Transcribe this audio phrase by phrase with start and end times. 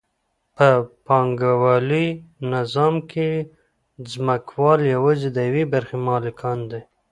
[0.55, 0.69] په
[1.05, 2.07] پانګوالي
[2.53, 3.29] نظام کې
[4.11, 6.81] ځمکوال یوازې د یوې برخې مالکان دي